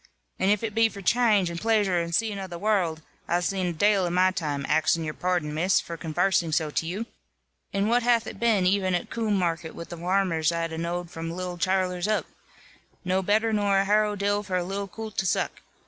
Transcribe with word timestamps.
"And 0.39 0.49
if 0.49 0.63
it 0.63 0.73
be 0.73 0.89
for 0.89 1.03
channge, 1.03 1.51
and 1.51 1.61
plaisure, 1.61 1.99
and 2.01 2.11
zeeing 2.11 2.43
of 2.43 2.49
the 2.49 2.57
warld, 2.57 3.03
I've 3.27 3.43
zeen 3.43 3.67
a 3.69 3.73
dale 3.73 4.07
in 4.07 4.15
my 4.15 4.31
time, 4.31 4.65
axing 4.67 5.03
your 5.03 5.13
pardon, 5.13 5.53
Miss, 5.53 5.79
for 5.79 5.95
convarsing 5.95 6.51
so 6.53 6.71
to 6.71 6.87
you. 6.87 7.05
And 7.71 7.87
what 7.87 8.01
hath 8.01 8.25
it 8.25 8.39
been 8.39 8.65
even 8.65 8.95
at 8.95 9.11
Coom 9.11 9.35
market, 9.37 9.75
with 9.75 9.89
the 9.89 9.97
varmers 9.97 10.51
I've 10.51 10.71
a 10.71 10.77
knowed 10.79 11.11
from 11.11 11.29
little 11.29 11.59
chillers 11.59 12.07
up? 12.07 12.25
No 13.05 13.21
better 13.21 13.53
nor 13.53 13.77
a 13.77 13.85
harrow 13.85 14.15
dill 14.15 14.41
for 14.41 14.57
a 14.57 14.63
little 14.63 14.87
coolt 14.87 15.17
to 15.19 15.25
zuck. 15.27 15.61